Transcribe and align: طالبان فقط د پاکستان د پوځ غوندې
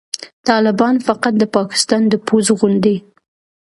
طالبان 0.49 0.95
فقط 1.07 1.33
د 1.37 1.43
پاکستان 1.55 2.01
د 2.09 2.13
پوځ 2.27 2.45
غوندې 2.57 2.95